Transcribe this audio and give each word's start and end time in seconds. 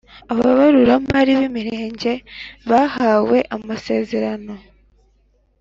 Ababaruramari 0.31 1.31
b 1.39 1.41
imirenge 1.49 2.11
bahawe 2.69 3.37
amasezerano 3.55 4.53